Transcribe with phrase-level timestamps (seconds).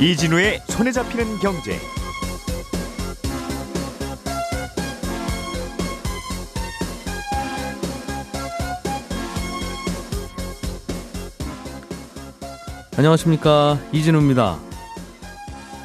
[0.00, 1.76] 이진우의 손에 잡히는 경제.
[12.96, 14.60] 안녕하십니까 이진우입니다.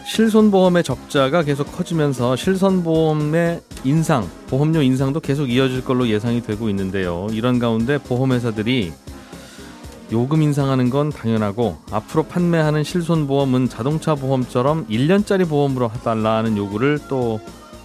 [0.05, 7.29] 실손보험의 적자가 계속 커지면서 실손보험의 인상, 보험료 인상도 계속 이어질 걸로 예상이 되고 있는데요.
[7.31, 8.93] 이런 가운데 보험회사들이
[10.11, 17.39] 요금 인상하는 건 당연하고 앞으로 판매하는 실손 보험은 자동차 보험처럼 1년짜리 보험으로 해달라는 요구를 또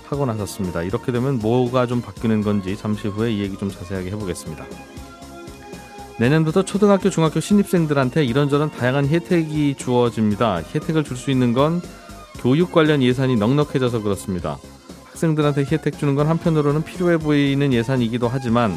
[0.07, 0.83] 하고 나섰습니다.
[0.83, 4.65] 이렇게 되면 뭐가 좀 바뀌는 건지 잠시 후에 이 얘기 좀 자세하게 해보겠습니다.
[6.19, 10.63] 내년부터 초등학교, 중학교 신입생들한테 이런저런 다양한 혜택이 주어집니다.
[10.75, 11.81] 혜택을 줄 수 있는 건
[12.41, 14.59] 교육 관련 예산이 넉넉해져서 그렇습니다.
[15.11, 18.73] 학생들한테 혜택 주는 건 한편으로는 필요해 보이는 예산이기도 하지만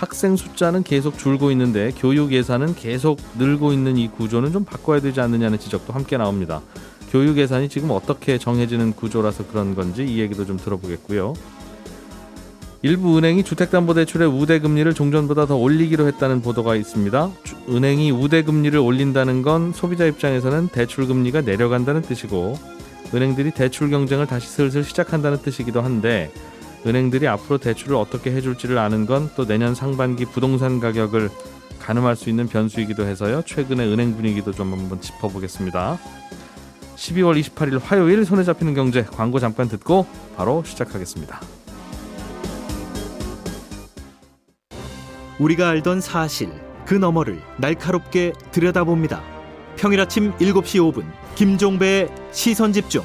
[0.00, 5.20] 학생 숫자는 계속 줄고 있는데 교육 예산은 계속 늘고 있는 이 구조는 좀 바꿔야 되지
[5.20, 6.62] 않느냐는 지적도 함께 나옵니다.
[7.10, 11.34] 교육 예산이 지금 어떻게 정해지는 구조라서 그런 건지 이 얘기도 좀 들어보겠고요.
[12.80, 17.30] 일부 은행이 주택담보대출의 우대금리를 종전보다 더 올리기로 했다는 보도가 있습니다.
[17.68, 22.58] 은행이 우대금리를 올린다는 건 소비자 입장에서는 대출금리가 내려간다는 뜻이고
[23.12, 26.32] 은행들이 대출 경쟁을 다시 슬슬 시작한다는 뜻이기도 한데
[26.86, 31.28] 은행들이 앞으로 대출을 어떻게 해줄지를 아는 건 또 내년 상반기 부동산 가격을
[31.78, 33.42] 가늠할 수 있는 변수이기도 해서요.
[33.46, 35.98] 최근의 은행 분위기도 좀 한번 짚어보겠습니다.
[36.96, 41.40] 12월 28일 화요일 손에 잡히는 경제 광고 잠깐 듣고 바로 시작하겠습니다.
[45.38, 46.50] 우리가 알던 사실
[46.84, 49.22] 그 너머를 날카롭게 들여다봅니다.
[49.76, 51.04] 평일 아침 7시 5분
[51.36, 53.02] 김종배의 시선 집중.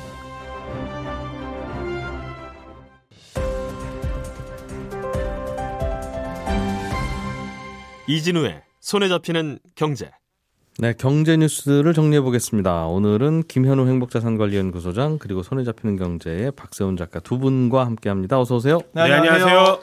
[8.08, 10.12] 이진우의 손에 잡히는 경제.
[10.78, 12.86] 네, 경제 뉴스를 정리해 보겠습니다.
[12.88, 18.40] 오늘은 김현우 행복자산관리연구소장 그리고 손에 잡히는 경제의 박세훈 작가 두 분과 함께합니다.
[18.40, 18.80] 어서 오세요.
[18.94, 19.80] 네, 안녕하세요.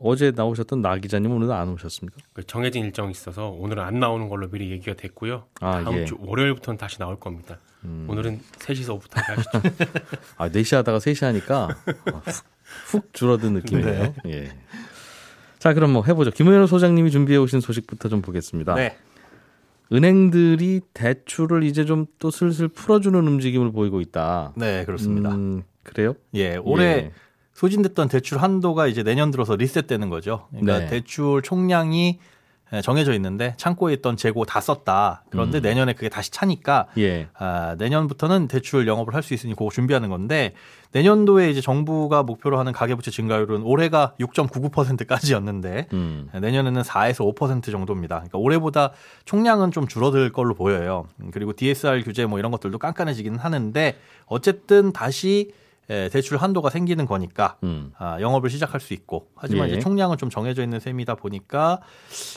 [0.00, 2.16] 어제 나오셨던 나 기자님 오늘은 안 오셨습니까?
[2.32, 5.44] 그 정해진 일정이 있어서 오늘은 안 나오는 걸로 미리 얘기가 됐고요.
[5.60, 6.04] 아, 다음 예.
[6.04, 7.58] 주 월요일부터는 다시 나올 겁니다.
[8.08, 9.50] 오늘은 3시서부터 하시죠.
[10.36, 11.68] 아, 4시 하다가 3시 하니까
[12.06, 12.44] 아, 훅,
[12.86, 14.14] 훅 줄어든 느낌이에요.
[14.26, 14.52] 예.
[15.58, 16.30] 자, 그럼 뭐 해보죠.
[16.30, 18.74] 김현우 소장님이 준비해 오신 소식부터 좀 보겠습니다.
[18.74, 18.96] 네.
[19.92, 24.52] 은행들이 대출을 이제 좀 또 슬슬 풀어주는 움직임을 보이고 있다.
[24.56, 25.30] 네, 그렇습니다.
[25.34, 26.14] 음, 그래요?
[26.34, 27.12] 예, 올해 예.
[27.54, 30.46] 소진됐던 대출 한도가 이제 내년 들어서 리셋되는 거죠.
[30.50, 30.86] 그러니까 네.
[30.86, 32.18] 대출 총량이 예,
[32.82, 35.24] 정해져 있는데 창고에 있던 재고 다 썼다.
[35.30, 37.28] 그런데 내년에 그게 다시 차니까 예.
[37.38, 40.54] 아, 내년부터는 대출 영업을 할 수 있으니 그거 준비하는 건데
[40.92, 46.28] 내년도에 이제 정부가 목표로 하는 가계부채 증가율은 올해가 6.99%까지였는데 음.
[46.32, 48.16] 내년에는 4에서 5% 정도입니다.
[48.16, 48.92] 그러니까 올해보다
[49.24, 51.06] 총량은 좀 줄어들 걸로 보여요.
[51.20, 55.52] 음, 그리고 DSR 규제 뭐 이런 것들도 깐깐해지기는 하는데 어쨌든 다시
[55.90, 57.92] 예, 대출 한도가 생기는 거니까 음.
[57.98, 59.72] 아, 영업을 시작할 수 있고 하지만 예.
[59.72, 61.80] 이제 총량은 좀 정해져 있는 셈이다 보니까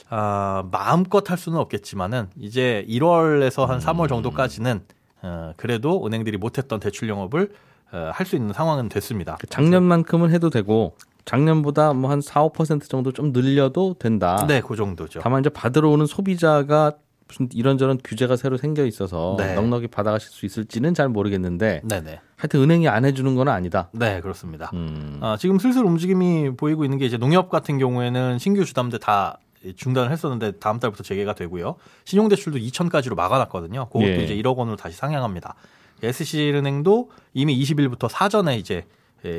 [0.10, 4.82] 아, 마음껏 할 수는 없겠지만은 이제 1월에서 한 3월 정도까지는
[5.24, 7.52] 어, 그래도 은행들이 못했던 대출 영업을
[7.92, 9.36] 어, 할 수 있는 상황은 됐습니다.
[9.40, 10.96] 그 작년만큼은 해도 되고
[11.26, 14.46] 작년보다 뭐 한 4, 5% 정도 좀 늘려도 된다.
[14.48, 15.20] 네, 그 정도죠.
[15.22, 16.94] 다만 이제 받으러 오는 소비자가
[17.32, 19.56] 무슨 이런저런 규제가 새로 생겨 있어서 네.
[19.56, 22.20] 넉넉히 받아가실 수 있을지는 잘 모르겠는데 네네.
[22.36, 23.90] 하여튼 은행이 안 해주는 건 아니다.
[23.94, 24.70] 네, 그렇습니다.
[24.74, 25.20] 음.
[25.22, 29.40] 아, 지금 슬슬 움직임이 보이고 있는 게 이제 농협 같은 경우에는 신규 주담대 다
[29.76, 31.76] 중단을 했었는데 다음 달부터 재개가 되고요.
[32.06, 33.86] 신용대출도 2천까지로 막아놨거든요.
[33.88, 34.24] 그것도 예.
[34.24, 35.56] 이제 1억 원으로 다시 상향합니다.
[36.04, 38.86] SC은행도 이미 20일부터 사전에 이제 예,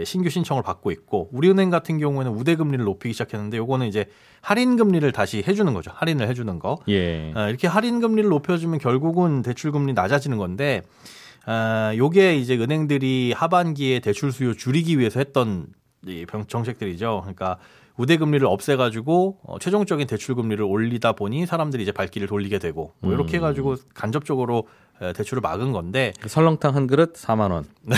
[0.05, 4.07] 신규 신청을 받고 있고 우리은행 같은 경우에는 우대 금리를 높이기 시작했는데 요거는 이제
[4.41, 5.91] 할인 금리를 다시 해주는 거죠.
[5.95, 6.79] 할인을 해주는 거.
[6.89, 7.33] 예.
[7.35, 10.83] 아, 이렇게 할인 금리를 높여주면 결국은 대출 금리 낮아지는 건데
[11.45, 15.67] 아, 요게 이제 은행들이 하반기에 대출 수요 줄이기 위해서 했던
[16.07, 17.21] 이 병- 정책들이죠.
[17.23, 17.59] 그러니까
[17.97, 23.13] 우대 금리를 없애가지고 어, 최종적인 대출 금리를 올리다 보니 사람들이 이제 발길을 돌리게 되고 뭐
[23.13, 27.65] 이렇게 해가지고 간접적으로 에, 대출을 막은 건데 그 설렁탕 한 그릇 4만 원.
[27.83, 27.97] 네.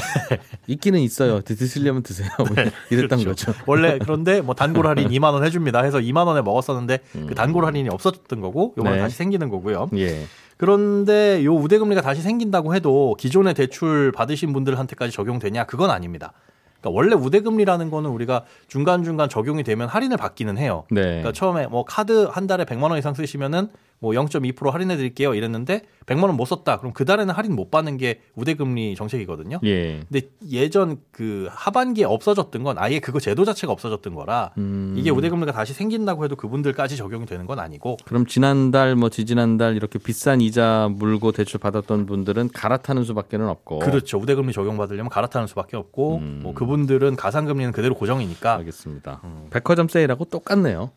[0.67, 1.43] 있기는 있어요.
[1.43, 2.29] 드- 드시려면 드세요.
[2.39, 2.47] 뭐
[2.91, 3.53] 이랬던 그렇죠.
[3.53, 3.63] 거죠.
[3.67, 6.99] 원래 그런데 뭐 단골 할인 2만 원 해줍니다 해서 2만 원에 먹었었는데
[7.29, 9.03] 그 단골 할인이 없었던 거고 요번에 네.
[9.03, 9.91] 다시 생기는 거고요.
[9.97, 10.25] 예.
[10.57, 15.65] 그런데 요 우대금리가 다시 생긴다고 해도 기존의 대출 받으신 분들한테까지 적용되냐?
[15.65, 16.33] 그건 아닙니다.
[16.81, 20.85] 그러니까 원래 우대금리라는 거는 우리가 중간중간 적용이 되면 할인을 받기는 해요.
[20.91, 21.01] 네.
[21.03, 23.69] 그러니까 처음에 뭐 카드 한 달에 100만 원 이상 쓰시면은
[23.99, 26.79] 뭐 0.2% 할인해 드릴게요 이랬는데 100만 원 못 썼다.
[26.79, 29.61] 그럼 그 달에는 할인 못 받는 게 우대금리 정책이거든요.
[29.65, 30.01] 예.
[30.11, 34.95] 근데 예전 그 하반기에 없어졌던 건 아예 그거 제도 자체가 없어졌던 거라 음.
[34.99, 39.99] 이게 우대금리가 다시 생긴다고 해도 그분들까지 적용이 되는 건 아니고 그럼 지난달 뭐 지지난달 이렇게
[39.99, 43.79] 비싼 이자 물고 대출 받았던 분들은 갈아타는 수밖에는 없고.
[43.79, 44.19] 그렇죠.
[44.19, 46.41] 우대금리 적용받으려면 갈아타는 수밖에 없고 음.
[46.43, 49.21] 뭐 그분들은 가상금리는 그대로 고정이니까 알겠습니다.
[49.25, 49.47] 음.
[49.51, 50.91] 백화점 세일하고 똑같네요.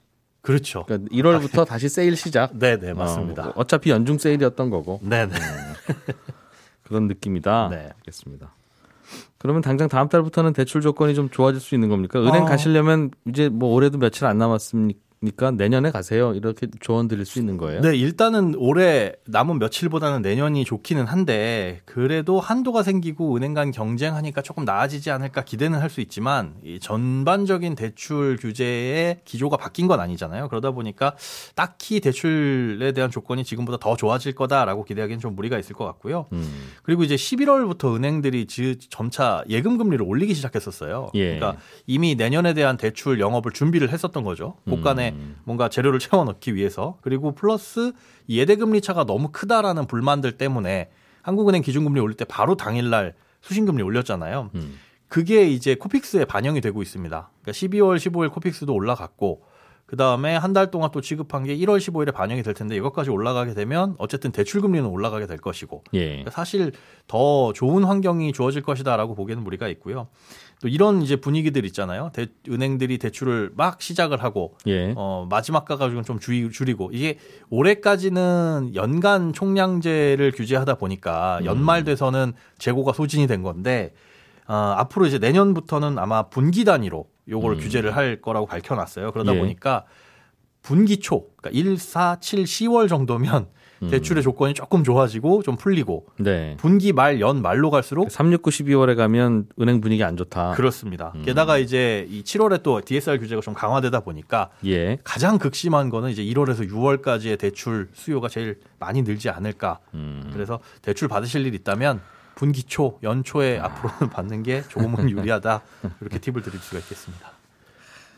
[0.48, 0.86] 그렇죠.
[0.86, 2.58] 그러니까 1월부터 다시 세일 시작.
[2.58, 3.50] 네, 네, 맞습니다.
[3.50, 5.36] 어, 어차피 연중 세일이었던 거고 네, 네.
[6.84, 7.68] 그런 느낌이다.
[7.70, 7.90] 네.
[7.98, 8.56] 알겠습니다.
[9.40, 12.22] 그러면 당장 다음 달부터는 대출 조건이 좀 좋아질 수 있는 겁니까?
[12.22, 12.46] 은행 어.
[12.46, 14.98] 가시려면 이제 뭐 올해도 며칠 안 남았습니까?
[15.58, 16.34] 내년에 가세요.
[16.34, 17.82] 이렇게 조언 드릴 수 있는 거예요?
[17.82, 24.64] 네, 일단은 올해 남은 며칠보다는 내년이 좋기는 한데 그래도 한도가 생기고 은행 간 경쟁하니까 조금
[24.66, 30.50] 나아지지 않을까 기대는 할 수 있지만 이 전반적인 대출 규제의 기조가 바뀐 건 아니잖아요.
[30.50, 31.16] 그러다 보니까
[31.56, 36.28] 딱히 대출에 대한 조건이 지금보다 더 좋아질 거다라고 기대하기엔 좀 무리가 있을 것 같고요.
[36.34, 36.46] 음.
[36.84, 41.10] 그리고 이제 11월부터 은행들이 지- 점차 예금 금리를 올리기 시작했었어요.
[41.16, 41.36] 예.
[41.40, 44.56] 그러니까 이미 내년에 대한 대출 영업을 준비를 했었던 거죠.
[44.70, 45.17] 곳간에 음.
[45.44, 46.98] 뭔가 재료를 채워 넣기 위해서.
[47.02, 47.94] 그리고 플러스
[48.28, 50.90] 이 예대 금리 차가 너무 크다라는 불만들 때문에
[51.22, 54.52] 한국은행 기준금리 올릴 때 바로 당일날 수신금리 올렸잖아요.
[54.56, 54.80] 음.
[55.08, 57.30] 그게 이제 코픽스에 반영이 되고 있습니다.
[57.42, 59.44] 그러니까 12월 15일 코픽스도 올라갔고
[59.88, 63.54] 그 다음에 한 달 동안 또 지급한 게 1월 15일에 반영이 될 텐데 이것까지 올라가게
[63.54, 66.08] 되면 어쨌든 대출 금리는 올라가게 될 것이고 예.
[66.08, 66.74] 그러니까 사실
[67.08, 70.10] 더 좋은 환경이 주어질 것이다라고 보기에는 무리가 있고요.
[70.62, 72.10] 또 이런 이제 분위기들 있잖아요.
[72.14, 74.94] 대- 은행들이 대출을 막 시작을 하고 예.
[74.98, 77.18] 어, 마지막 가가지고는 좀 줄- 줄이고 이게
[77.50, 83.94] 올해까지는 연간 총량제를 규제하다 보니까 연말 돼서는 재고가 소진이 된 건데
[84.48, 89.12] 어, 앞으로 이제 내년부터는 아마 분기 단위로 요걸 규제를 할 거라고 밝혀놨어요.
[89.12, 89.40] 그러다 예.
[89.40, 89.86] 보니까
[90.62, 93.48] 분기 초, 그러니까 1, 4, 7, 10월 정도면
[93.90, 96.56] 대출의 조건이 조금 좋아지고 좀 풀리고 네.
[96.58, 100.54] 분기 말, 연 말로 갈수록 369, 12월에 가면 은행 분위기 안 좋다.
[100.54, 101.12] 그렇습니다.
[101.16, 101.22] 음.
[101.24, 104.98] 게다가 이제 이 7월에 또 DSR 규제가 좀 강화되다 보니까 예.
[105.04, 109.80] 가장 극심한 거는 이제 1월에서 6월까지의 대출 수요가 제일 많이 늘지 않을까.
[109.94, 110.30] 음.
[110.34, 112.02] 그래서 대출 받으실 일 있다면
[112.38, 115.62] 분기 초, 연초에 앞으로는 받는 게 조금은 유리하다.
[116.02, 117.32] 이렇게 팁을 드릴 수가 있겠습니다.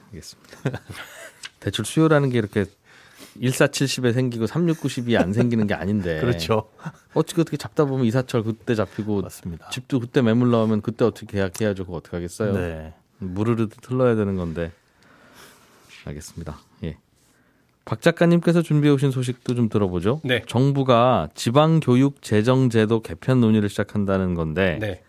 [0.08, 0.58] 알겠습니다.
[1.62, 2.66] 대출 수요라는 게 이렇게
[3.38, 6.20] 1470에 생기고 3690이 안 생기는 게 아닌데.
[6.22, 6.70] 그렇죠.
[7.14, 9.70] 어떻게 어떻게 잡다 보면 이사철 그때 잡히고 맞습니다.
[9.70, 11.86] 집도 그때 매물 나오면 그때 어떻게 계약해야죠.
[11.86, 12.54] 그거 어떻게 하겠어요?
[12.54, 12.94] 네.
[13.20, 14.74] 무르르 흘러야 되는 건데.
[16.06, 16.60] 알겠습니다.
[16.84, 16.98] 예.
[17.86, 20.22] 박 작가님께서 준비해 오신 소식도 좀 들어보죠.
[20.24, 20.42] 네.
[20.46, 25.02] 정부가 지방 교육 재정 제도 개편 논의를 시작한다는 건데 네,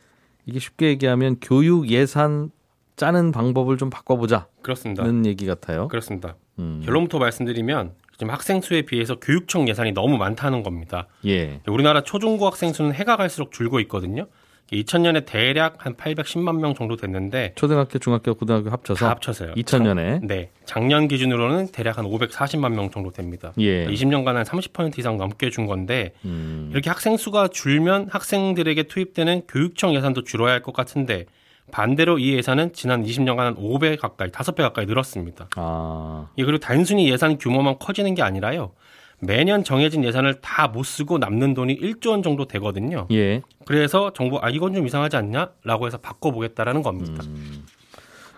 [0.47, 2.51] 이게 쉽게 얘기하면 교육 예산
[2.97, 5.05] 짜는 방법을 좀 바꿔보자는 그렇습니다.
[5.27, 5.89] 얘기 같아요.
[5.89, 6.37] 그렇습니다.
[6.59, 6.83] 음.
[6.85, 11.07] 결론부터 말씀드리면 지금 학생 수에 비해서 교육청 예산이 너무 많다는 겁니다.
[11.25, 11.61] 예.
[11.67, 14.27] 우리나라 초중고 학생 수는 해가 갈수록 줄고 있거든요.
[14.73, 19.55] 2000년에 대략 한 810만 명 정도 됐는데 초등학교, 중학교, 고등학교 합쳐서 다 합쳐서요.
[19.55, 23.53] 2000년에 네, 작년 기준으로는 대략 한 540만 명 정도 됩니다.
[23.59, 23.87] 예.
[23.87, 26.69] 20년간 한 30% 이상 넘게 준 건데 음.
[26.73, 31.25] 이렇게 학생 수가 줄면 학생들에게 투입되는 교육청 예산도 줄어야 할 것 같은데
[31.73, 35.49] 반대로 이 예산은 지난 20년간 한 5배 가까이, 5배 가까이 늘었습니다.
[35.57, 36.29] 아.
[36.37, 38.73] 예, 그리고 단순히 예산 규모만 커지는 게 아니라요.
[39.21, 43.07] 매년 정해진 예산을 다 못 쓰고 남는 돈이 1조 원 정도 되거든요.
[43.11, 43.43] 예.
[43.67, 47.23] 그래서 정부 아 이건 좀 이상하지 않냐?라고 해서 바꿔보겠다라는 겁니다.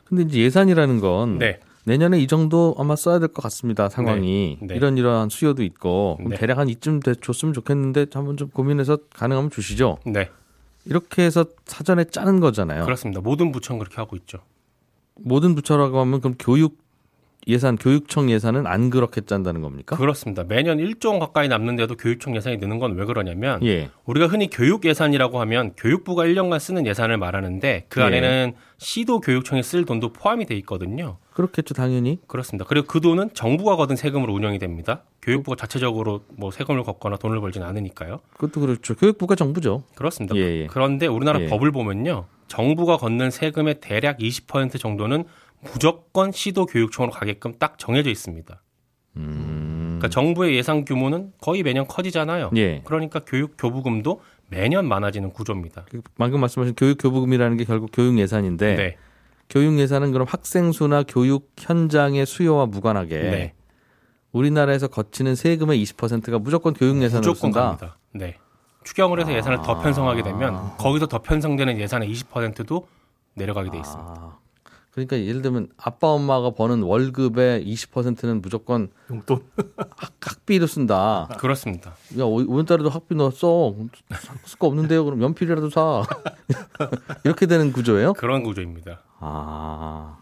[0.05, 3.89] 근데 이제 예산이라는 건 네, 내년에 이 정도 아마 써야 될 것 같습니다.
[3.89, 4.67] 상황이 네.
[4.69, 4.75] 네.
[4.77, 6.37] 이런 이러한 수요도 있고 네.
[6.37, 9.99] 대략 한 이쯤 돼 줬으면 좋겠는데 한번 좀 고민해서 가능하면 주시죠.
[10.07, 10.31] 네,
[10.85, 12.85] 이렇게 해서 사전에 짜는 거잖아요.
[12.85, 13.21] 그렇습니다.
[13.21, 14.39] 모든 부처는 그렇게 하고 있죠.
[15.17, 16.79] 모든 부처라고 하면 그럼 교육
[17.49, 19.97] 예산, 교육청 예산은 안 그렇게 짠다는 겁니까?
[19.97, 20.45] 그렇습니다.
[20.45, 23.91] 매년 1조 원 가까이 남는데도 교육청 예산이 느는 건 왜 그러냐면 예.
[24.05, 28.05] 우리가 흔히 교육 예산이라고 하면 교육부가 1년간 쓰는 예산을 말하는데 그 예.
[28.05, 31.17] 안에는 시도 교육청이 쓸 돈도 포함이 돼 있거든요.
[31.33, 32.19] 그렇겠죠, 당연히.
[32.27, 32.65] 그렇습니다.
[32.69, 35.03] 그리고 그 돈은 정부가 거둔 세금으로 운영이 됩니다.
[35.23, 38.21] 교육부가 자체적으로 뭐 세금을 걷거나 돈을 벌지는 않으니까요.
[38.35, 38.95] 그것도 그렇죠.
[38.95, 39.83] 교육부가 정부죠.
[39.95, 40.37] 그렇습니다.
[40.37, 40.67] 예, 예.
[40.69, 41.47] 그런데 우리나라 예.
[41.47, 42.27] 법을 보면요.
[42.49, 45.25] 정부가 걷는 세금의 대략 20% 정도는
[45.71, 48.63] 무조건 시도 교육청으로 가게끔 딱 정해져 있습니다.
[49.17, 49.99] 음.
[49.99, 52.51] 그러니까 정부의 예산 규모는 거의 매년 커지잖아요.
[52.57, 52.83] 예.
[52.85, 55.87] 그러니까 교육 교부금도 매년 많아지는 구조입니다.
[55.91, 58.97] 그 방금 말씀하신 교육 교부금이라는 게 결국 교육 예산인데 네.
[59.49, 63.55] 교육 예산은 그럼 학생 수나 교육 현장의 수요와 무관하게 네.
[64.33, 67.67] 우리나라에서 거치는 세금의 20%가 무조건 교육 예산으로 무조건 쓴다.
[67.67, 67.99] 갑니다.
[68.13, 68.37] 네.
[68.85, 72.89] 추경을 해서 예산을 더 편성하게 되면 거기서 더 편성되는 예산의 20%도
[73.35, 74.15] 내려가게 돼 있습니다.
[74.19, 74.39] 아,
[74.93, 79.43] 그러니까 예를 들면 아빠 엄마가 버는 월급의 20%는 무조건 용돈.
[80.21, 81.29] 학비로 쓴다.
[81.39, 81.97] 그렇습니다.
[82.19, 83.75] 야 오- 오늘따라도 학비 넣었어.
[84.45, 85.05] 쓸 거 없는데요.
[85.07, 86.03] 그럼 연필이라도 사.
[87.25, 88.13] 이렇게 되는 구조예요?
[88.13, 89.01] 그런 구조입니다.
[89.19, 90.19] 아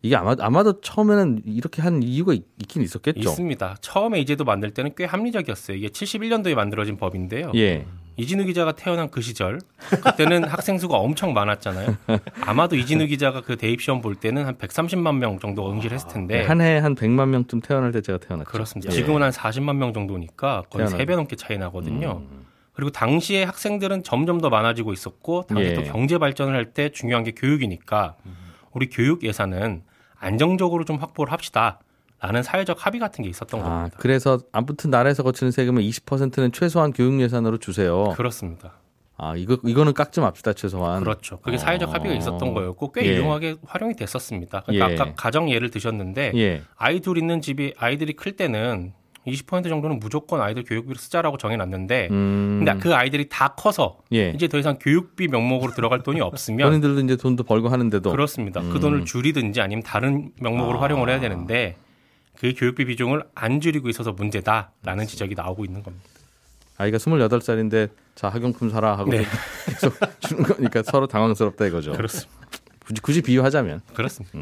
[0.00, 3.20] 이게 아마 아마도 처음에는 이렇게 한 이유가 있, 긴 있었겠죠.
[3.28, 3.76] 있습니다.
[3.82, 5.76] 처음에 이제도 만들 때는 꽤 합리적이었어요.
[5.76, 7.52] 이게 71년도에 만들어진 법인데요.
[7.56, 7.86] 예.
[8.16, 9.58] 이진우 기자가 태어난 그 시절
[10.02, 11.96] 그때는 학생 수가 엄청 많았잖아요.
[12.42, 16.44] 아마도 이진우 기자가 그 대입 시험 볼 때는 한 130만 명 정도 응시를 했을 텐데
[16.44, 18.50] 한 해에 한 100만 명쯤 태어날 때 제가 태어났죠.
[18.50, 18.92] 그렇습니다.
[18.92, 18.94] 예.
[18.96, 21.04] 지금은 한 40만 명 정도니까 거의 태어나요.
[21.06, 22.22] 3배 넘게 차이 나거든요.
[22.30, 22.46] 음.
[22.72, 25.74] 그리고 당시에 학생들은 점점 더 많아지고 있었고 당시 예.
[25.74, 28.16] 또 경제 발전을 할 때 중요한 게 교육이니까
[28.72, 29.82] 우리 교육 예산은
[30.18, 31.78] 안정적으로 좀 확보를 합시다.
[32.20, 33.96] 라는 사회적 합의 같은 게 있었던 아, 겁니다.
[34.00, 38.14] 그래서 아무튼 나라에서 거치는 세금의 20%는 최소한 교육 예산으로 주세요.
[38.16, 38.72] 그렇습니다.
[39.16, 41.02] 아, 이거 이거는 깎지 맙시다 최소한.
[41.02, 41.38] 그렇죠.
[41.40, 43.14] 그게 사회적 합의가 있었던 거였고 꽤 예.
[43.14, 44.62] 유용하게 활용이 됐었습니다.
[44.62, 44.94] 그러니까 예.
[44.94, 46.62] 아까 가정 예를 드셨는데 예.
[46.76, 48.92] 아이 둘 있는 집이 아이들이 클 때는
[49.26, 52.62] 20% 정도는 무조건 아이들 교육비로 쓰자라고 정해놨는데 음.
[52.64, 54.30] 근데 그 아이들이 다 커서 예.
[54.30, 58.60] 이제 더 이상 교육비 명목으로 들어갈 돈이 없으면 본인들도 이제 돈도 벌고 하는데도 그렇습니다.
[58.60, 58.70] 음.
[58.70, 60.82] 그 돈을 줄이든지 아니면 다른 명목으로 아.
[60.82, 61.76] 활용을 해야 되는데
[62.44, 66.04] 그 교육비 비중을 안 줄이고 있어서 문제다라는 지적이 나오고 있는 겁니다.
[66.76, 69.24] 아이가 28살인데 자, 학용품 사라 하고 네.
[69.66, 71.92] 계속 주는 거니까 서로 당황스럽다 이거죠.
[71.92, 72.30] 그렇습니다.
[72.84, 74.38] 굳이, 굳이 비유하자면 그렇습니다.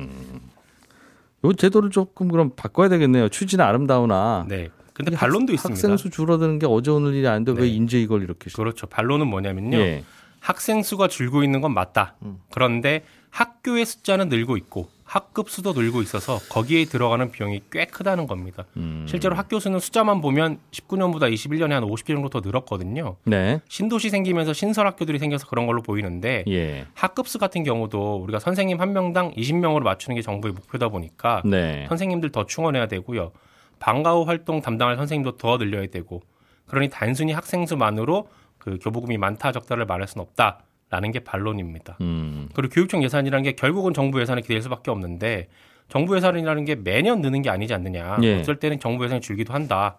[1.45, 3.29] 요 제도를 조금 그럼 바꿔야 되겠네요.
[3.29, 4.71] 취지는 아름다우나 네.
[4.95, 5.81] 근데 반론도 학- 있습니다.
[5.81, 7.69] 학생 수 줄어드는 게 어제 오늘 일이 아닌데 왜 네.
[7.69, 8.89] 인제 이걸 이렇게 시- 그렇죠.
[8.89, 9.77] 반론은 뭐냐면요.
[9.79, 10.03] 예.
[10.41, 12.17] 학생 수가 줄고 있는 건 맞다.
[12.51, 18.65] 그런데 학교의 숫자는 늘고 있고 학급 수도 늘고 있어서 거기에 들어가는 비용이 꽤 크다는 겁니다.
[18.79, 19.05] 음.
[19.07, 23.17] 실제로 학 교 수는 숫자만 보면 19년보다 21년에 한 50개 정도 더 늘었거든요.
[23.25, 23.61] 네.
[23.69, 26.87] 신도시 생기면서 신설 학교들이 생겨서 그런 걸로 보이는데 예.
[26.95, 31.85] 학급수 같은 경우도 우리가 선생님 한 명당 20명으로 맞추는 게 정부의 목표다 보니까 네.
[31.91, 33.33] 선생님들 더 충원해야 되고요.
[33.79, 36.23] 방과 후 활동 담당할 선생님도 더 늘려야 되고
[36.69, 40.61] 그러니 단순히 학생 수만으로 그 교부금이 많다 적다를 말할 수는 없다
[40.93, 41.97] 라는 게 반론입니다.
[42.03, 42.51] 음.
[42.55, 45.49] 그리고 교육청 예산이라는 게 결국은 정부 예산에 기댈 수밖에 없는데
[45.89, 48.19] 정부 예산이라는 게 매년 느는 게 아니지 않느냐.
[48.23, 48.41] 예.
[48.41, 49.97] 어쩔 때는 정부 예산이 줄기도 한다.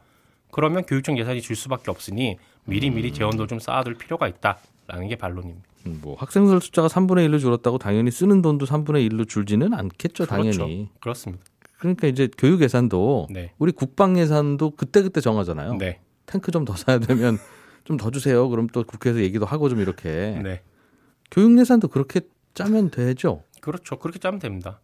[0.51, 5.63] 그러면 교육청 예산이 줄 수밖에 없으니 미리 미리 재원도 좀 쌓아둘 필요가 있다라는 게 반론입니다.
[5.87, 10.51] 음, 뭐 학생들 숫자가 3분의 1로 줄었다고 당연히 쓰는 돈도 3분의 1로 줄지는 않겠죠, 당연히.
[10.57, 10.87] 그렇죠.
[10.99, 11.43] 그렇습니다.
[11.79, 13.51] 그러니까 이제 교육 예산도 네.
[13.57, 15.73] 우리 국방 예산도 그때그때 정하잖아요.
[15.73, 15.99] 네.
[16.27, 17.39] 탱크 좀 더 사야 되면
[17.83, 18.47] 좀 더 주세요.
[18.47, 20.39] 그럼 또 국회에서 얘기도 하고 좀 이렇게.
[20.43, 20.61] 네.
[21.31, 22.21] 교육 예산도 그렇게
[22.53, 23.43] 짜면 되죠.
[23.61, 23.97] 그렇죠.
[23.97, 24.79] 그렇게 짜면 됩니다.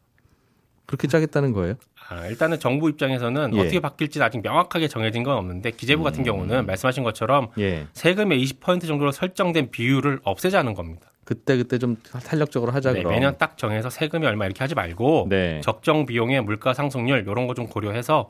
[0.86, 1.75] 그렇게 짜겠다는 거예요.
[2.10, 3.60] 아, 일단은 정부 입장에서는 예.
[3.60, 7.86] 어떻게 바뀔지는 아직 명확하게 정해진 건 없는데 기재부 같은 경우는 말씀하신 것처럼 예.
[7.93, 11.12] 세금의 20% 정도로 설정된 비율을 없애자는 겁니다.
[11.25, 13.13] 그때 그때 좀 탄력적으로 하자 네, 그럼.
[13.13, 15.62] 매년 딱 정해서 세금이 얼마 이렇게 하지 말고 네.
[15.63, 18.27] 적정 비용의 물가 상승률 이런 거 좀 고려해서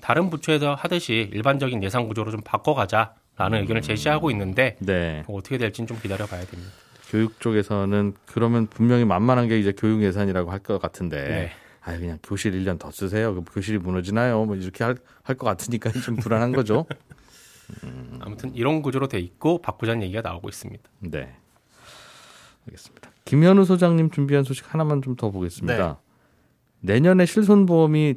[0.00, 5.24] 다른 부처에서 하듯이 일반적인 예산 구조로 좀 바꿔가자라는 의견을 제시하고 있는데 네.
[5.28, 6.72] 어떻게 될지는 좀 기다려봐야 됩니다.
[7.10, 11.22] 교육 쪽에서는 그러면 분명히 만만한 게 이제 교육 예산이라고 할 것 같은데.
[11.28, 11.50] 네.
[11.82, 13.30] 아 그냥 교실 1년 더 쓰세요.
[13.30, 14.44] 그럼 교실이 무너지나요?
[14.44, 16.84] 뭐 이렇게 할것 같으니까 좀 불안한 거죠.
[18.20, 20.82] 아무튼 이런 구조로 돼 있고 바꾸자는 얘기가 나오고 있습니다.
[21.00, 21.34] 네.
[22.66, 23.10] 알겠습니다.
[23.24, 25.98] 김현우 소장님 준비한 소식 하나만 좀 더 보겠습니다.
[26.80, 28.16] 내년에 실손보험이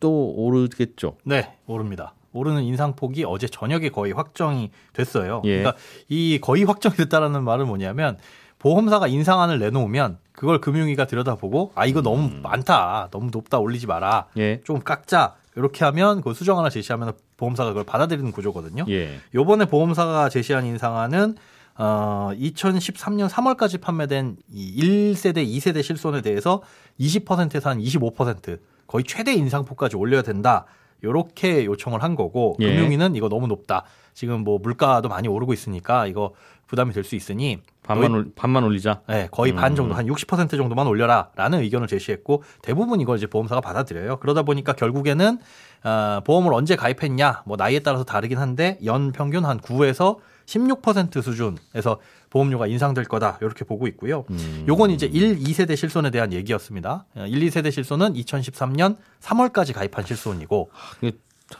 [0.00, 1.16] 또 오르겠죠.
[1.24, 2.14] 네, 오릅니다.
[2.38, 5.42] 오르는 인상폭이 어제 저녁에 거의 확정이 됐어요.
[5.44, 5.58] 예.
[5.58, 8.18] 그러니까 이 거의 확정이 됐다라는 말은 뭐냐면
[8.58, 14.60] 보험사가 인상안을 내놓으면 그걸 금융위가 들여다보고 아 이거 너무 많다, 너무 높다 올리지 마라, 예.
[14.64, 18.84] 좀 깎자 이렇게 하면 그 수정 하나 제시하면 보험사가 그걸 받아들이는 구조거든요.
[18.88, 19.18] 예.
[19.34, 21.36] 요번에 보험사가 제시한 인상안은
[21.78, 26.62] 어, 2013년 3월까지 판매된 이 1세대, 2세대 실손에 대해서
[26.98, 30.64] 20%에서 한 25% 거의 최대 인상폭까지 올려야 된다.
[31.02, 32.66] 요렇게 요청을 한 거고 예.
[32.74, 33.84] 금융위는 이거 너무 높다.
[34.14, 36.32] 지금 뭐 물가도 많이 오르고 있으니까 이거
[36.66, 39.00] 부담이 될 수 있으니 반만 올, 반만 올리자.
[39.08, 44.18] 네, 거의 반 정도 한 60% 정도만 올려라라는 의견을 제시했고 대부분 이걸 이제 보험사가 받아들여요.
[44.18, 45.38] 그러다 보니까 결국에는
[45.84, 51.98] 어, 보험을 언제 가입했냐 뭐 나이에 따라서 다르긴 한데 연 평균 한 9에서 16% 수준에서
[52.30, 54.24] 보험료가 인상될 거다 이렇게 보고 있고요.
[54.66, 57.06] 요건 이제 1, 2세대 실손에 대한 얘기였습니다.
[57.14, 60.70] 어, 1, 2세대 실손은 2013년 3월까지 가입한 실손이고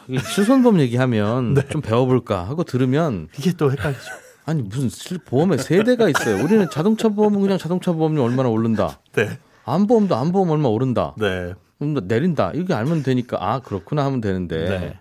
[0.08, 1.66] 이게 실손보험 얘기하면 네.
[1.68, 4.00] 좀 배워볼까 하고 들으면 이게 또 헷갈리죠.
[4.44, 6.42] 아니 무슨 실- 보험에 세대가 있어요.
[6.42, 9.00] 우리는 자동차 보험은 그냥 자동차 보험료 얼마나 오른다.
[9.14, 11.14] 네, 안보험도 안보험 얼마 오른다.
[11.18, 12.52] 네, 그럼 내린다.
[12.54, 14.98] 이게 알면 되니까 아 그렇구나 하면 되는데 네.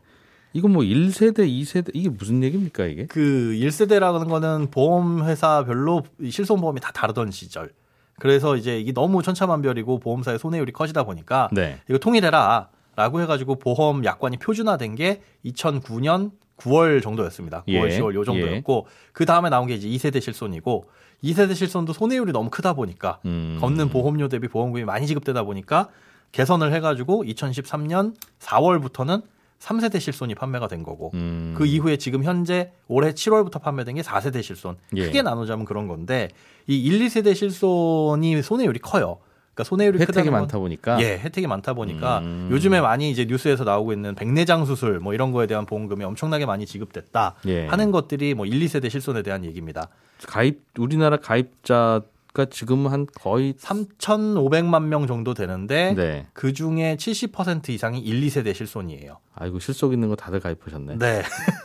[0.58, 3.06] 이거 뭐 1세대, 2세대 이게 무슨 얘기입니까 이게?
[3.06, 3.20] 그
[3.60, 7.74] 1세대라는 거는 보험 회사별로 이 실손 보험이 다 다르던 시절.
[8.20, 11.80] 그래서 이제 이게 너무 천차만별이고 보험사의 손해율이 커지다 보니까 네.
[11.88, 12.70] 이거 통일해라.
[12.96, 17.64] 라고 해가지고 보험 약관이 표준화된 게 2009년 9월 정도였습니다.
[17.68, 20.86] 9월, 예, 10월 요 정도였고 그 다음에 나온 게 이제 2세대 실손이고
[21.24, 23.60] 2세대 실손도 손해율이 너무 크다 보니까 음.
[23.62, 25.90] 걷는 보험료 대비 보험금이 많이 지급되다 보니까
[26.32, 29.22] 개선을 해가지고 2013년 4월부터는
[29.60, 31.54] 3세대 실손이 판매가 된 거고 음.
[31.58, 34.78] 그 이후에 지금 현재 올해 7월부터 판매된 게 4세대 실손.
[34.96, 35.06] 예.
[35.06, 36.30] 크게 나누자면 그런 건데
[36.68, 39.18] 이 1, 2세대 실손이 손해율이 커요.
[39.54, 42.50] 그러니까 손해율이 혜택이 많다 보니까 예, 혜택이 많다 보니까 음.
[42.52, 46.68] 요즘에 많이 이제 뉴스에서 나오고 있는 백내장 수술 뭐 이런 거에 대한 보험금이 엄청나게 많이
[46.68, 47.66] 지급됐다 예.
[47.66, 49.90] 하는 것들이 뭐 1, 2세대 실손에 대한 얘기입니다.
[50.28, 52.02] 가입 우리나라 가입자
[52.38, 56.28] 가 지금 한 거의 3,500만 명 정도 되는데 네.
[56.34, 59.18] 그 중에 70% 이상이 1, 2세대 실손이에요.
[59.34, 61.00] 아이고 실속 있는 거 다들 가입하셨네.
[61.00, 61.24] 네.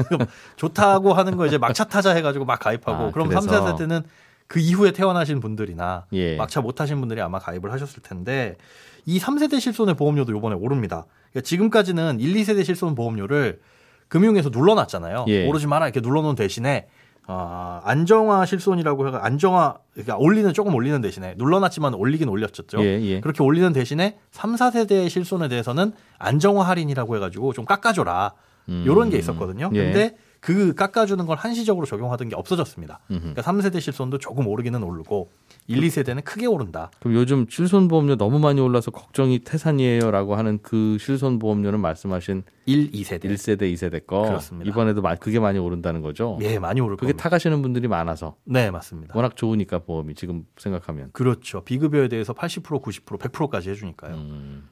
[0.57, 3.47] 좋다고 하는 거 이제 막차 타자 해가지고 막 가입하고 아, 그럼 그래서.
[3.47, 4.05] 3, 4세대는
[4.47, 6.37] 그 이후에 태어나신 분들이나 예.
[6.37, 8.57] 막차 못 타신 분들이 아마 가입을 하셨을 텐데
[9.05, 11.05] 이 3세대 실손의 보험료도 요번에 오릅니다.
[11.33, 13.61] 그러니까 지금까지는 1, 2세대 실손 보험료를
[14.09, 15.26] 금융에서 눌러놨잖아요.
[15.29, 15.47] 예.
[15.47, 16.87] 오르지 마라 이렇게 눌러놓은 대신에
[17.26, 22.83] 아, 안정화 실손이라고 해가 안정화 그러니까 올리는 조금 올리는 대신에 눌러놨지만 올리긴 올렸었죠.
[22.83, 23.21] 예, 예.
[23.21, 28.33] 그렇게 올리는 대신에 3, 4세대 실손에 대해서는 안정화 할인이라고 해가지고 좀 깎아줘라.
[28.69, 28.85] 음.
[28.87, 29.71] 요런 게 있었거든요.
[29.75, 29.85] 예.
[29.85, 32.99] 근데 그 깎아주는 걸 한시적으로 적용하던 게 없어졌습니다.
[33.12, 33.20] 음흠.
[33.20, 35.30] 그러니까 3세대 실손도 조금 오르기는 오르고
[35.68, 36.90] 1, 2세대는 크게 오른다.
[36.99, 42.90] 그럼 요즘 실손 보험료 너무 많이 올라서 걱정이 태산이에요라고 하는 그 실손 보험료는 말씀하신 1,
[42.90, 43.26] 2세대.
[43.26, 44.68] 1세대, 2세대 거 그렇습니다.
[44.68, 46.37] 이번에도 마- 그게 많이 오른다는 거죠.
[46.42, 47.22] 예, 많이 오를 그게 겁니다.
[47.22, 49.14] 타가시는 분들이 많아서 네, 맞습니다.
[49.16, 51.61] 워낙 좋으니까 보험이 지금 생각하면 그렇죠.
[51.62, 54.14] 비급여에 대해서 80%, 90%, 100%까지 해주니까요.
[54.16, 54.68] 음.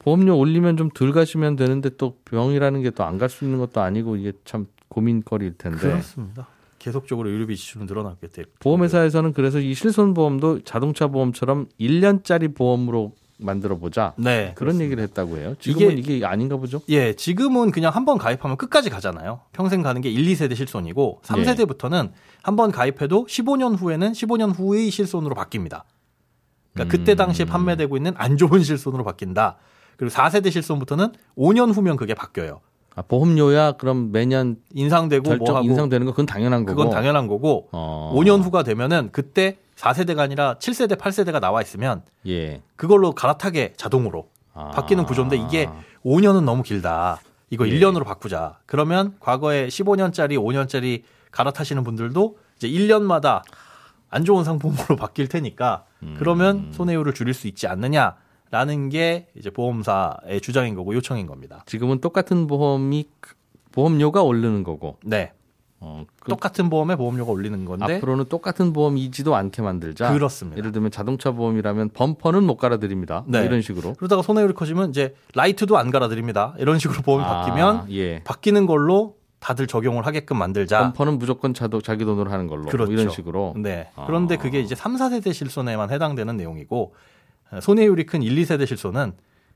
[0.00, 3.80] 보험료 올리면 좀 덜 가시면 되는데 또 병이라는 게 또 안 갈 수 있는 것도
[3.80, 6.46] 아니고 이게 참 고민거리일 텐데 그렇습니다.
[6.78, 8.44] 계속적으로 의료비 지출은 늘어나게 돼.
[8.60, 15.36] 보험회사에서는 그래서 이 실손 보험도 자동차 보험처럼 1년짜리 보험으로 만들어 보자 네, 그런 얘기를 했다고
[15.38, 15.54] 해요.
[15.60, 16.80] 지금은 이게- 이게, 아닌가 보죠.
[16.88, 19.40] 예, 지금은 그냥 한 번 가입하면 끝까지 가잖아요.
[19.52, 22.10] 평생 가는 게 1, 2세대 실손이고 3세대부터는
[22.42, 25.82] 한번 가입해도 15년 후에는 15년 후의 실손으로 바뀝니다.
[26.74, 29.56] 그러니까 그때 당시에 판매되고 있는 안 좋은 실손으로 바뀐다.
[29.96, 32.60] 그리고 4세대 실손부터는 5년 후면 그게 바뀌어요.
[32.98, 36.76] 아, 보험료야 그럼 매년 인상되고 뭐 하고 인상되는 거 그건 당연한 거고.
[36.76, 38.12] 그건 당연한 거고 어.
[38.16, 42.60] 5년 후가 되면은 그때 4세대가 아니라 7세대, 8세대가 나와 있으면 예.
[42.74, 44.70] 그걸로 갈아타게 자동으로 아.
[44.70, 45.68] 바뀌는 구조인데 이게
[46.04, 47.20] 5년은 너무 길다.
[47.50, 47.72] 이거 예.
[47.72, 48.58] 1년으로 바꾸자.
[48.66, 53.42] 그러면 과거에 15년짜리, 5년짜리 갈아타시는 분들도 이제 1년마다
[54.10, 56.16] 안 좋은 상품으로 바뀔 테니까 음.
[56.18, 58.16] 그러면 손해율을 줄일 수 있지 않느냐
[58.50, 61.62] 라는 게 이제 보험사의 주장인 거고 요청인 겁니다.
[61.66, 63.08] 지금은 똑같은 보험이
[63.72, 64.96] 보험료가 오르는 거고.
[65.04, 65.32] 네.
[65.80, 70.12] 어, 그 똑같은 보험에 보험료가 올리는 건데 앞으로는 똑같은 보험이지도 않게 만들자.
[70.12, 70.58] 그렇습니다.
[70.58, 73.22] 예를 들면 자동차 보험이라면 범퍼는 못 갈아드립니다.
[73.26, 73.46] 뭐 네.
[73.46, 73.94] 이런 식으로.
[73.94, 76.54] 그러다가 손해율이 커지면 이제 라이트도 안 갈아드립니다.
[76.58, 78.24] 이런 식으로 보험이 아, 바뀌면 예.
[78.24, 80.80] 바뀌는 걸로 다들 적용을 하게끔 만들자.
[80.80, 82.62] 범퍼는 무조건 자도 자기 돈으로 하는 걸로.
[82.62, 82.90] 뭐 그렇죠.
[82.90, 83.54] 이런 식으로.
[83.56, 83.88] 네.
[83.94, 84.04] 아.
[84.06, 86.98] 그런데 그게 이제 3, 4세대 실손에만 해당되는 내용이고 어,
[87.60, 89.12] 손해율이 큰 1, 2세대 실손은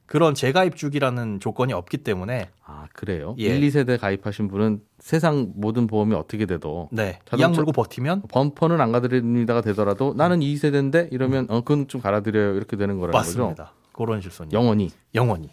[0.07, 3.35] 그런 재가입 주기라는 조건이 없기 때문에 아 그래요?
[3.39, 3.57] 예.
[3.57, 7.19] 1, 2세대 가입하신 분은 세상 모든 보험이 어떻게 돼도 네.
[7.39, 12.77] 이약 물고 버티면 범퍼는 안 가드립니다가 되더라도 나는 2세대인데 이러면 어 그건 좀 갈아드려요 이렇게
[12.77, 13.39] 되는 거라는 거죠.
[13.39, 13.43] 음.
[13.43, 13.73] 맞습니다.
[13.93, 14.91] 그런 실손이 영원히.
[15.15, 15.51] 영원히.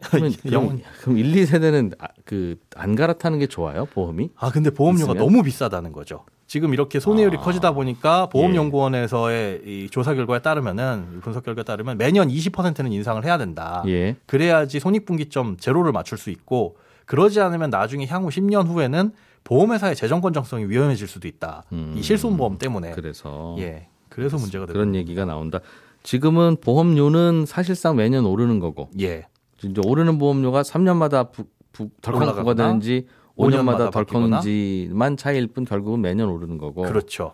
[0.00, 0.82] 그러면 영원히.
[1.02, 4.30] 그럼 1, 2세대는 그안 갈아타는 게 좋아요 보험이?
[4.36, 5.24] 아 근데 보험료가 있으면?
[5.26, 6.24] 너무 비싸다는 거죠.
[6.50, 7.40] 지금 이렇게 손해율이 아.
[7.42, 13.84] 커지다 보니까 보험연구원에서의 이 조사 결과에 따르면은 분석 결과에 따르면 매년 20%는 인상을 해야 된다.
[13.86, 14.16] 예.
[14.26, 19.12] 그래야지 손익분기점 제로를 맞출 수 있고 그러지 않으면 나중에 향후 10년 후에는
[19.44, 21.62] 보험회사의 재정 건정성이 위험해질 수도 있다.
[21.70, 21.94] 음.
[21.96, 22.90] 이 실손보험 때문에.
[22.96, 23.86] 그래서 예.
[24.08, 25.60] 그래서 문제가 되고 그런 얘기가 나온다.
[26.02, 29.28] 지금은 보험료는 사실상 매년 오르는 거고 예.
[29.62, 33.06] 이제 오르는 보험료가 3년마다 부, 부, 덜컹가 올라가거나 되는지
[33.40, 37.32] 5년마다 5년마다 덜컹인지만 차이일 뿐 결국은 매년 오르는 거고 그렇죠.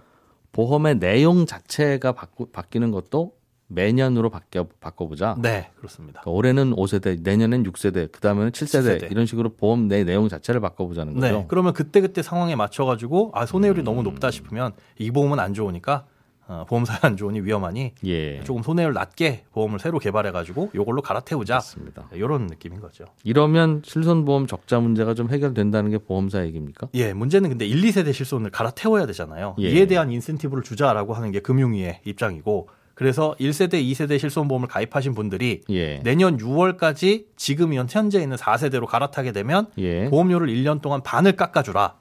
[0.52, 3.32] 보험의 내용 자체가 바꾸, 바뀌는 것도
[3.68, 5.36] 매년으로 바뀌어 바꿔보자.
[5.42, 6.20] 네, 그렇습니다.
[6.20, 9.10] 그러니까 올해는 5세대, 내년엔 6세대, 그 다음에는 7세대, 7세대.
[9.10, 11.26] 이런 식으로 보험 내 내용 자체를 바꿔보자는 거죠.
[11.26, 11.44] 네.
[11.48, 16.06] 그러면 그때 그때 상황에 맞춰가지고 아, 손해율이 너무 높다 싶으면 이 보험은 안 좋으니까
[16.48, 21.54] 어, 보험사에 안 좋으니 위험하니 예, 조금 손해율 낮게 보험을 새로 개발해가지고 이걸로 갈아태우자.
[21.54, 22.08] 맞습니다.
[22.12, 23.04] 이런 느낌인 거죠.
[23.24, 26.88] 이러면 실손보험 적자 문제가 좀 해결된다는 게 보험사 얘기입니까?
[26.94, 29.56] 예, 문제는 근데 1, 2세대 실손을 갈아태워야 되잖아요.
[29.58, 29.70] 예.
[29.70, 36.00] 이에 대한 인센티브를 주자라고 하는 게 금융위의 입장이고 그래서 1세대, 2세대 실손보험을 가입하신 분들이 예,
[36.04, 41.96] 내년 6월까지 지금 현재 있는 4세대로 갈아타게 되면 예, 보험료를 1년 동안 반을 깎아주라.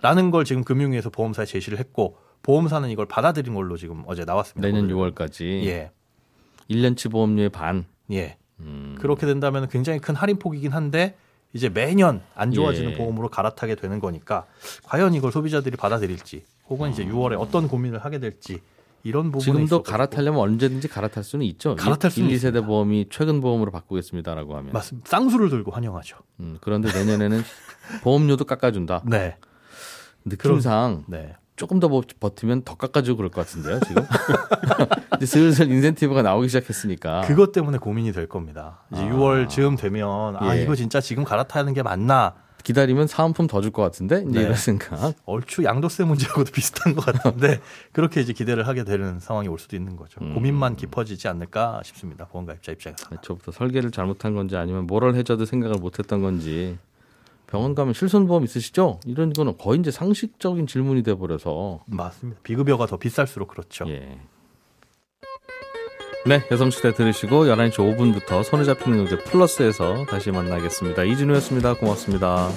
[0.00, 4.66] 라는 걸 지금 금융위에서 보험사에 제시를 했고 보험사는 이걸 받아들인 걸로 지금 어제 나왔습니다.
[4.66, 5.12] 내년 보도를.
[5.12, 5.90] 6월까지 예.
[6.70, 7.84] 1년치 보험료의 반.
[8.10, 8.36] 예.
[8.60, 8.96] 음.
[8.98, 11.16] 그렇게 된다면 굉장히 큰 할인폭이긴 한데
[11.52, 12.96] 이제 매년 안 좋아지는 예.
[12.96, 14.46] 보험으로 갈아타게 되는 거니까
[14.84, 18.60] 과연 이걸 소비자들이 받아들일지 혹은 이제 6월에 어떤 고민을 하게 될지
[19.04, 21.74] 이런 부분에 지금도 갈아타려면 언제든지 갈아탈 수는 있죠.
[21.74, 24.72] 갈아탈 수는 1, 2세대 보험이 최근 보험으로 바꾸겠습니다라고 하면.
[24.72, 25.08] 맞습니다.
[25.10, 26.18] 쌍수를 들고 환영하죠.
[26.40, 27.42] 음, 그런데 내년에는
[28.02, 29.02] 보험료도 깎아준다.
[29.06, 29.36] 네.
[30.24, 31.34] 느낌상 네.
[31.62, 34.02] 조금 더 버- 버티면 더 깎아주고 그럴 것 같은데요, 지금.
[35.18, 37.20] 이제 슬슬 인센티브가 나오기 시작했으니까.
[37.20, 38.80] 그것 때문에 고민이 될 겁니다.
[38.92, 39.08] 이제 아.
[39.08, 40.62] 6월 즈음 되면 아 예.
[40.64, 42.34] 이거 진짜 지금 갈아타는 게 맞나?
[42.64, 44.42] 기다리면 사은품 더 줄 것 같은데 이제 네.
[44.42, 45.14] 이런 생각.
[45.24, 47.60] 얼추 양도세 문제하고도 비슷한 것 같은데
[47.92, 50.18] 그렇게 이제 기대를 하게 되는 상황이 올 수도 있는 거죠.
[50.20, 50.34] 음.
[50.34, 52.24] 고민만 깊어지지 않을까 싶습니다.
[52.26, 53.06] 보험가입자 입장에서.
[53.22, 56.76] 저부터 설계를 잘못한 건지 아니면 뭐를 해줘도 생각을 못했던 건지
[57.52, 58.98] 병원 가면 실손보험 있으시죠?
[59.04, 62.40] 이런 거는 거의 이제 상식적인 질문이 돼 버려서 맞습니다.
[62.42, 63.84] 비급여가 더 비쌀수록 그렇죠.
[63.88, 64.18] 예.
[66.24, 71.04] 네, 여성시대 들으시고 11시 5분부터 손에 잡히는 경제 플러스에서 다시 만나겠습니다.
[71.04, 71.74] 이진우였습니다.
[71.74, 72.48] 고맙습니다.